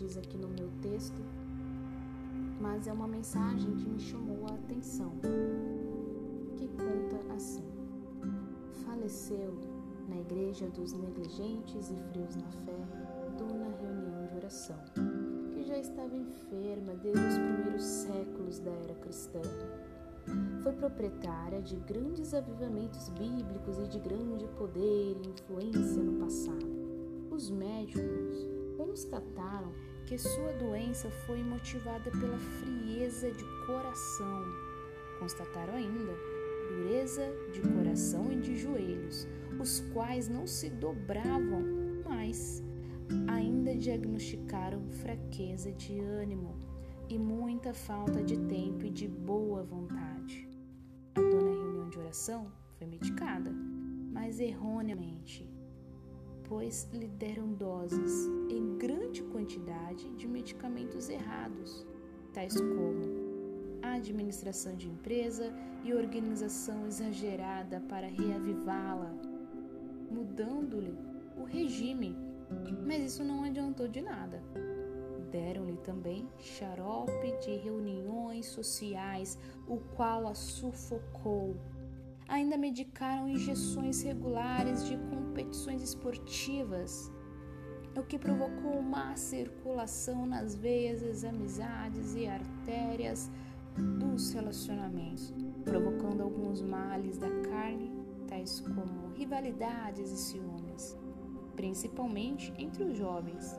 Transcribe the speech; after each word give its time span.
diz 0.00 0.16
aqui 0.16 0.38
no 0.38 0.48
meu 0.48 0.70
texto, 0.80 1.20
mas 2.58 2.86
é 2.86 2.92
uma 2.92 3.06
mensagem 3.06 3.70
que 3.76 3.86
me 3.86 4.00
chamou 4.00 4.46
a 4.46 4.54
atenção, 4.54 5.12
que 6.56 6.66
conta 6.68 7.34
assim: 7.34 7.62
Faleceu 8.82 9.54
na 10.08 10.18
igreja 10.18 10.70
dos 10.70 10.94
negligentes 10.94 11.90
e 11.90 11.96
frios 12.10 12.34
na 12.34 12.50
fé, 12.64 12.78
dona 13.36 13.76
reunião 13.76 14.26
de 14.26 14.36
oração, 14.36 14.78
que 15.52 15.62
já 15.64 15.76
estava 15.76 16.16
enferma 16.16 16.94
desde 16.94 17.20
os 17.20 17.34
primeiros 17.34 17.84
séculos 17.84 18.58
da 18.58 18.70
era 18.70 18.94
cristã. 18.94 19.42
Foi 20.62 20.72
proprietária 20.72 21.60
de 21.60 21.76
grandes 21.76 22.32
avivamentos 22.32 23.10
bíblicos 23.10 23.78
e 23.78 23.86
de 23.86 23.98
grande 23.98 24.46
poder 24.56 25.16
e 25.22 25.28
influência 25.28 26.02
no 26.02 26.24
passado. 26.24 26.66
Os 27.30 27.50
médicos 27.50 28.48
constataram 28.78 29.70
que 30.10 30.18
sua 30.18 30.52
doença 30.54 31.08
foi 31.24 31.40
motivada 31.40 32.10
pela 32.10 32.36
frieza 32.36 33.30
de 33.30 33.44
coração. 33.64 34.42
Constataram 35.20 35.74
ainda 35.74 36.12
dureza 36.68 37.32
de 37.52 37.60
coração 37.60 38.32
e 38.32 38.40
de 38.40 38.56
joelhos, 38.56 39.28
os 39.60 39.78
quais 39.92 40.28
não 40.28 40.48
se 40.48 40.68
dobravam, 40.68 41.62
mas 42.04 42.60
ainda 43.28 43.72
diagnosticaram 43.76 44.82
fraqueza 44.90 45.70
de 45.70 46.00
ânimo 46.00 46.56
e 47.08 47.16
muita 47.16 47.72
falta 47.72 48.20
de 48.20 48.36
tempo 48.36 48.86
e 48.86 48.90
de 48.90 49.06
boa 49.06 49.62
vontade. 49.62 50.48
A 51.14 51.20
dona 51.20 51.52
reunião 51.52 51.88
de 51.88 52.00
oração 52.00 52.50
foi 52.76 52.88
medicada, 52.88 53.52
mas 54.12 54.40
erroneamente, 54.40 55.48
pois 56.50 56.88
lhe 56.92 57.06
deram 57.06 57.52
doses 57.52 58.26
em 58.50 58.76
grande 58.76 59.22
quantidade 59.22 60.10
de 60.16 60.26
medicamentos 60.26 61.08
errados, 61.08 61.86
tais 62.34 62.60
como 62.60 63.78
a 63.80 63.92
administração 63.92 64.74
de 64.74 64.88
empresa 64.88 65.54
e 65.84 65.94
organização 65.94 66.88
exagerada 66.88 67.80
para 67.88 68.08
reavivá-la, 68.08 69.14
mudando-lhe 70.10 70.98
o 71.38 71.44
regime. 71.44 72.16
Mas 72.84 73.12
isso 73.12 73.22
não 73.22 73.44
adiantou 73.44 73.86
de 73.86 74.00
nada. 74.00 74.42
Deram-lhe 75.30 75.76
também 75.76 76.28
xarope 76.36 77.32
de 77.44 77.58
reuniões 77.58 78.46
sociais, 78.46 79.38
o 79.68 79.76
qual 79.94 80.26
a 80.26 80.34
sufocou. 80.34 81.56
Ainda 82.30 82.56
medicaram 82.56 83.28
injeções 83.28 84.02
regulares 84.02 84.86
de 84.86 84.96
competições 84.96 85.82
esportivas, 85.82 87.12
o 87.98 88.04
que 88.04 88.16
provocou 88.16 88.80
má 88.80 89.16
circulação 89.16 90.26
nas 90.26 90.54
veias 90.54 91.24
amizades 91.24 92.14
e 92.14 92.28
artérias 92.28 93.28
dos 93.98 94.32
relacionamentos, 94.32 95.34
provocando 95.64 96.22
alguns 96.22 96.62
males 96.62 97.18
da 97.18 97.28
carne, 97.50 97.90
tais 98.28 98.60
como 98.60 99.08
rivalidades 99.16 100.12
e 100.12 100.16
ciúmes, 100.16 100.96
principalmente 101.56 102.54
entre 102.56 102.84
os 102.84 102.96
jovens. 102.96 103.58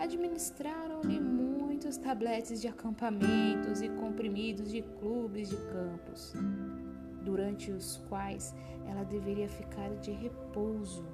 Administraram-lhe 0.00 1.20
muitos 1.20 1.96
tabletes 1.96 2.60
de 2.60 2.66
acampamentos 2.66 3.80
e 3.80 3.88
comprimidos 3.88 4.72
de 4.72 4.82
clubes 4.82 5.48
de 5.48 5.56
campos, 5.56 6.34
durante 7.24 7.70
os 7.70 7.96
quais 8.08 8.54
ela 8.86 9.04
deveria 9.04 9.48
ficar 9.48 9.90
de 9.96 10.12
repouso, 10.12 11.04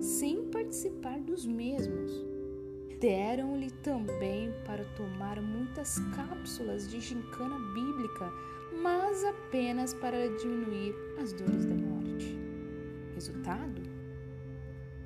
sem 0.00 0.50
participar 0.50 1.18
dos 1.20 1.46
mesmos 1.46 2.30
Deram-lhe 3.00 3.70
também 3.70 4.52
para 4.66 4.84
tomar 4.94 5.40
muitas 5.40 5.98
cápsulas 6.14 6.86
de 6.86 7.00
gincana 7.00 7.58
bíblica, 7.72 8.30
mas 8.82 9.24
apenas 9.24 9.94
para 9.94 10.28
diminuir 10.36 10.94
as 11.18 11.32
dores 11.32 11.64
da 11.64 11.74
morte. 11.74 12.38
Resultado? 13.14 13.80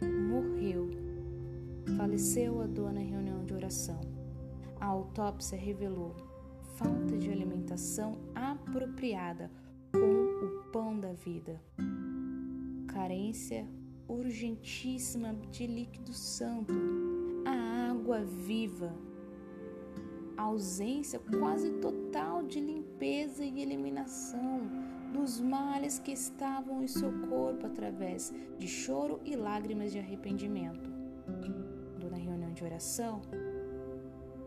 Morreu. 0.03 0.91
Faleceu 1.97 2.61
a 2.61 2.67
dona 2.67 3.01
em 3.01 3.11
reunião 3.11 3.45
de 3.45 3.55
oração. 3.55 4.01
A 4.81 4.87
autópsia 4.87 5.57
revelou 5.57 6.17
falta 6.75 7.17
de 7.17 7.31
alimentação 7.31 8.19
apropriada 8.35 9.49
da 11.01 11.13
vida, 11.13 11.61
carência 12.87 13.67
urgentíssima 14.09 15.35
de 15.51 15.67
líquido 15.67 16.13
santo. 16.13 16.75
Água 17.91 18.25
viva, 18.25 18.95
ausência 20.37 21.19
quase 21.19 21.71
total 21.81 22.43
de 22.43 22.61
limpeza 22.61 23.45
e 23.45 23.61
eliminação 23.61 24.61
dos 25.13 25.41
males 25.41 25.99
que 25.99 26.13
estavam 26.13 26.83
em 26.83 26.89
seu 26.89 27.13
corpo 27.29 27.67
através 27.67 28.33
de 28.59 28.67
choro 28.67 29.21
e 29.25 29.37
lágrimas 29.37 29.93
de 29.93 29.99
arrependimento. 29.99 30.91
Dona 31.99 32.17
reunião 32.17 32.53
de 32.53 32.65
oração, 32.65 33.23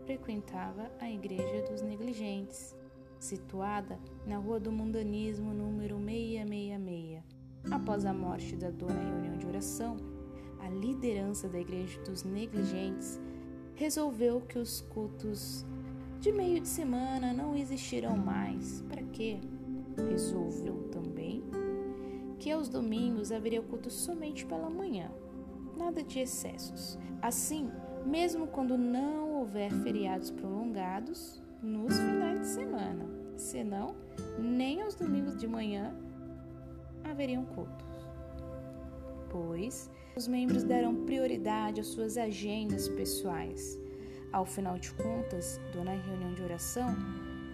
frequentava 0.04 0.90
a 1.00 1.10
Igreja 1.10 1.62
dos 1.70 1.82
Negligentes, 1.82 2.76
situada 3.28 3.98
na 4.26 4.38
Rua 4.38 4.58
do 4.58 4.72
Mundanismo, 4.72 5.52
número 5.52 5.98
666. 5.98 7.22
Após 7.70 8.06
a 8.06 8.14
morte 8.14 8.56
da 8.56 8.70
Dona 8.70 8.98
Reunião 9.00 9.36
de 9.36 9.46
Oração, 9.46 9.98
a 10.58 10.68
liderança 10.70 11.46
da 11.46 11.60
Igreja 11.60 12.00
dos 12.02 12.24
Negligentes 12.24 13.20
resolveu 13.74 14.40
que 14.40 14.58
os 14.58 14.80
cultos 14.80 15.66
de 16.20 16.32
meio 16.32 16.60
de 16.60 16.68
semana 16.68 17.34
não 17.34 17.54
existirão 17.54 18.16
mais. 18.16 18.82
Para 18.88 19.02
quê? 19.02 19.38
Resolveu 20.08 20.88
também 20.90 21.44
que 22.38 22.50
aos 22.50 22.68
domingos 22.68 23.30
haveria 23.30 23.60
culto 23.60 23.90
somente 23.90 24.46
pela 24.46 24.70
manhã, 24.70 25.10
nada 25.76 26.02
de 26.02 26.20
excessos. 26.20 26.98
Assim, 27.20 27.70
mesmo 28.06 28.46
quando 28.46 28.78
não 28.78 29.34
houver 29.34 29.70
feriados 29.82 30.30
prolongados 30.30 31.42
nos 31.62 31.98
finais 31.98 32.40
de 32.40 32.46
semana, 32.46 33.17
senão 33.40 33.96
nem 34.38 34.82
aos 34.82 34.94
domingos 34.94 35.36
de 35.36 35.46
manhã 35.46 35.94
haveriam 37.04 37.44
cultos. 37.44 37.86
Pois 39.30 39.90
os 40.16 40.26
membros 40.26 40.64
deram 40.64 41.04
prioridade 41.04 41.80
às 41.80 41.86
suas 41.86 42.16
agendas 42.16 42.88
pessoais. 42.88 43.78
Ao 44.32 44.44
final 44.44 44.78
de 44.78 44.92
contas, 44.92 45.60
dona 45.72 45.92
reunião 45.92 46.34
de 46.34 46.42
oração 46.42 46.94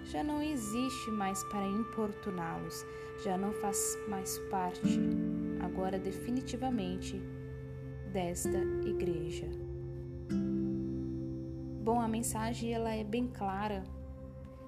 já 0.05 0.23
não 0.23 0.43
existe 0.43 1.11
mais 1.11 1.43
para 1.45 1.67
importuná-los, 1.67 2.85
já 3.23 3.39
não 3.39 3.53
faz 3.55 3.99
mais 4.09 4.39
parte, 4.51 5.01
agora 5.61 5.99
definitivamente, 5.99 7.23
desta 8.13 8.59
igreja. 8.85 9.49
Bom, 11.83 12.01
a 12.01 12.09
mensagem 12.09 12.73
ela 12.73 12.95
é 12.95 13.05
bem 13.05 13.27
clara. 13.29 13.85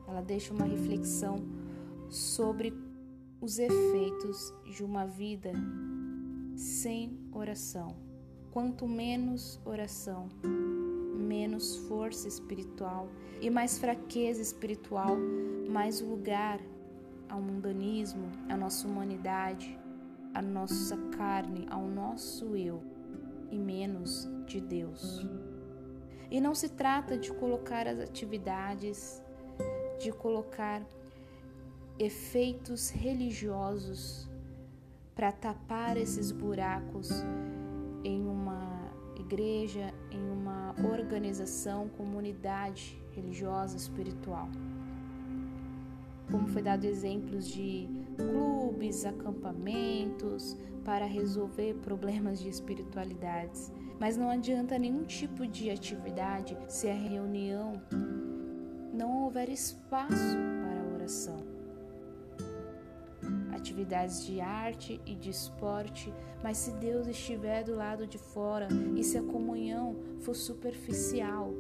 Ela 0.07 0.21
deixa 0.21 0.53
uma 0.53 0.65
reflexão 0.65 1.37
sobre 2.09 2.73
os 3.41 3.59
efeitos 3.59 4.55
de 4.65 4.85
uma 4.85 5.07
vida 5.07 5.53
sem 6.57 7.19
oração. 7.33 7.97
Quanto 8.51 8.89
menos 8.89 9.61
oração, 9.65 10.29
menos 11.17 11.77
força 11.89 12.27
espiritual 12.27 13.09
e 13.41 13.51
mais 13.51 13.79
fraqueza 13.79 14.41
espiritual, 14.41 15.17
mais 15.69 16.01
lugar 16.01 16.61
ao 17.29 17.43
mundanismo, 17.43 18.31
à 18.49 18.57
nossa 18.57 18.87
humanidade, 18.87 19.79
à 20.33 20.41
nossa 20.41 20.97
carne, 21.17 21.67
ao 21.71 21.87
nosso 21.87 22.57
eu 22.57 22.83
e 23.51 23.59
menos 23.59 24.29
de 24.47 24.61
Deus. 24.61 25.27
E 26.31 26.41
não 26.41 26.55
se 26.55 26.69
trata 26.69 27.17
de 27.17 27.33
colocar 27.33 27.87
as 27.87 28.01
atividades, 28.01 29.23
de 29.99 30.13
colocar 30.13 30.83
efeitos 31.99 32.91
religiosos 32.91 34.29
para 35.15 35.33
tapar 35.33 35.97
esses 35.97 36.31
buracos 36.31 37.11
em 38.05 38.27
uma 38.27 38.93
igreja, 39.19 39.93
em 40.11 40.31
uma 40.31 40.75
organização, 40.93 41.89
comunidade 41.89 43.01
religiosa, 43.15 43.77
espiritual. 43.77 44.49
Como 46.31 46.47
foi 46.49 46.61
dado 46.61 46.85
exemplos 46.85 47.49
de 47.49 47.89
clubes, 48.17 49.07
acampamentos 49.07 50.57
para 50.85 51.07
resolver 51.07 51.75
problemas 51.83 52.39
de 52.39 52.49
espiritualidades. 52.49 53.73
Mas 53.99 54.17
não 54.17 54.29
adianta 54.29 54.79
nenhum 54.79 55.05
tipo 55.05 55.47
de 55.47 55.71
atividade 55.71 56.57
se 56.69 56.89
a 56.89 56.95
reunião 56.95 57.81
houver 59.37 59.51
espaço 59.51 60.35
para 60.63 60.81
a 60.81 60.95
oração 60.95 61.37
atividades 63.53 64.25
de 64.25 64.41
arte 64.41 64.99
e 65.05 65.15
de 65.15 65.29
esporte, 65.29 66.15
mas 66.43 66.57
se 66.57 66.71
Deus 66.73 67.07
estiver 67.07 67.65
do 67.65 67.75
lado 67.75 68.07
de 68.07 68.17
fora 68.17 68.69
e 68.95 69.05
se 69.05 69.19
a 69.19 69.23
comunhão 69.23 69.97
for 70.21 70.35
superficial, 70.35 71.53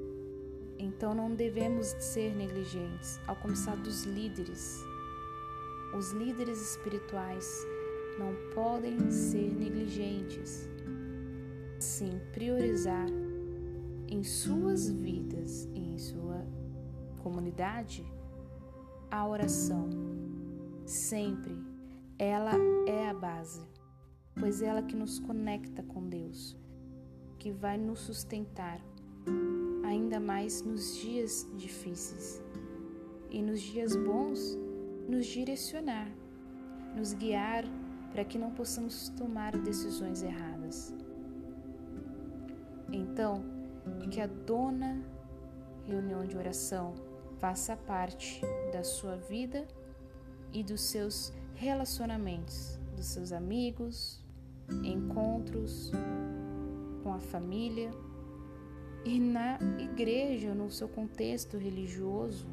então 0.78 1.14
não 1.14 1.34
devemos 1.34 1.88
ser 1.98 2.34
negligentes, 2.34 3.20
ao 3.26 3.36
começar 3.36 3.76
dos 3.76 4.04
líderes. 4.04 4.82
Os 5.94 6.12
líderes 6.12 6.60
espirituais 6.60 7.66
não 8.18 8.34
podem 8.54 9.10
ser 9.10 9.52
negligentes. 9.52 10.68
Sim, 11.78 12.20
priorizar 12.32 13.08
em 14.08 14.22
suas 14.22 14.88
vidas 14.88 15.68
e 15.74 15.80
em 15.80 15.98
sua 15.98 16.46
comunidade 17.26 18.06
a 19.10 19.26
oração. 19.26 19.90
Sempre 20.84 21.58
ela 22.16 22.52
é 22.86 23.08
a 23.08 23.14
base, 23.14 23.66
pois 24.38 24.62
é 24.62 24.66
ela 24.66 24.80
que 24.80 24.94
nos 24.94 25.18
conecta 25.18 25.82
com 25.82 26.08
Deus, 26.08 26.56
que 27.36 27.50
vai 27.50 27.76
nos 27.76 27.98
sustentar, 27.98 28.80
ainda 29.84 30.20
mais 30.20 30.62
nos 30.62 30.94
dias 30.98 31.50
difíceis 31.56 32.40
e 33.28 33.42
nos 33.42 33.60
dias 33.60 33.96
bons, 33.96 34.56
nos 35.08 35.26
direcionar, 35.26 36.08
nos 36.94 37.12
guiar 37.12 37.64
para 38.12 38.24
que 38.24 38.38
não 38.38 38.52
possamos 38.52 39.08
tomar 39.08 39.56
decisões 39.58 40.22
erradas. 40.22 40.94
Então, 42.92 43.42
que 44.12 44.20
a 44.20 44.28
dona 44.28 45.02
reunião 45.84 46.24
de 46.24 46.36
oração 46.36 46.94
faça 47.38 47.76
parte 47.76 48.40
da 48.72 48.82
sua 48.82 49.16
vida 49.16 49.66
e 50.52 50.62
dos 50.62 50.80
seus 50.82 51.32
relacionamentos, 51.54 52.78
dos 52.96 53.06
seus 53.06 53.32
amigos, 53.32 54.22
encontros 54.84 55.92
com 57.02 57.12
a 57.12 57.20
família 57.20 57.90
e 59.04 59.20
na 59.20 59.58
igreja, 59.78 60.54
no 60.54 60.70
seu 60.70 60.88
contexto 60.88 61.56
religioso. 61.56 62.46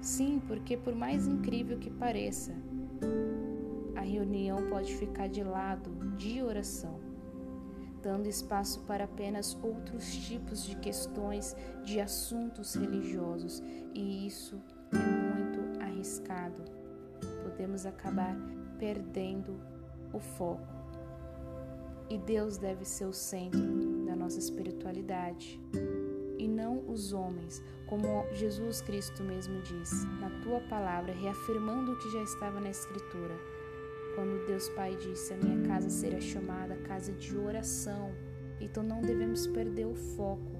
Sim, 0.00 0.40
porque 0.46 0.76
por 0.76 0.94
mais 0.94 1.26
incrível 1.26 1.78
que 1.78 1.90
pareça, 1.90 2.52
a 3.94 4.00
reunião 4.00 4.68
pode 4.68 4.94
ficar 4.94 5.28
de 5.28 5.42
lado 5.42 5.90
de 6.16 6.42
oração 6.42 7.05
dando 8.02 8.28
espaço 8.28 8.80
para 8.80 9.04
apenas 9.04 9.56
outros 9.62 10.14
tipos 10.14 10.64
de 10.64 10.76
questões, 10.76 11.56
de 11.84 12.00
assuntos 12.00 12.74
religiosos, 12.74 13.62
e 13.94 14.26
isso 14.26 14.60
é 14.92 14.96
muito 14.96 15.80
arriscado. 15.82 16.62
Podemos 17.42 17.86
acabar 17.86 18.36
perdendo 18.78 19.58
o 20.12 20.18
foco. 20.18 20.76
E 22.08 22.18
Deus 22.18 22.56
deve 22.56 22.84
ser 22.84 23.06
o 23.06 23.12
centro 23.12 24.04
da 24.04 24.14
nossa 24.14 24.38
espiritualidade 24.38 25.60
e 26.38 26.46
não 26.46 26.88
os 26.88 27.12
homens, 27.12 27.60
como 27.88 28.24
Jesus 28.32 28.80
Cristo 28.80 29.24
mesmo 29.24 29.60
diz 29.62 30.04
na 30.20 30.30
tua 30.42 30.60
palavra, 30.68 31.12
reafirmando 31.12 31.92
o 31.92 31.98
que 31.98 32.12
já 32.12 32.22
estava 32.22 32.60
na 32.60 32.70
Escritura 32.70 33.55
quando 34.16 34.46
Deus 34.46 34.68
Pai 34.70 34.96
disse: 34.96 35.34
A 35.34 35.36
minha 35.36 35.68
casa 35.68 35.90
será 35.90 36.18
chamada 36.18 36.74
casa 36.78 37.12
de 37.12 37.36
oração. 37.36 38.10
Então 38.58 38.82
não 38.82 39.02
devemos 39.02 39.46
perder 39.46 39.86
o 39.86 39.94
foco. 39.94 40.56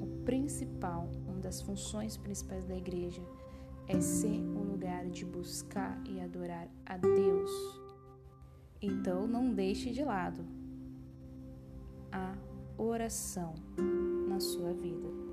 O 0.00 0.24
principal, 0.24 1.08
uma 1.28 1.38
das 1.38 1.60
funções 1.60 2.16
principais 2.16 2.64
da 2.64 2.74
igreja, 2.74 3.22
é 3.86 4.00
ser 4.00 4.40
um 4.40 4.62
lugar 4.62 5.06
de 5.06 5.26
buscar 5.26 6.02
e 6.08 6.18
adorar 6.18 6.66
a 6.86 6.96
Deus. 6.96 7.50
Então 8.80 9.26
não 9.28 9.54
deixe 9.54 9.92
de 9.92 10.02
lado 10.02 10.44
a 12.10 12.34
oração 12.78 13.54
na 14.28 14.40
sua 14.40 14.72
vida. 14.72 15.23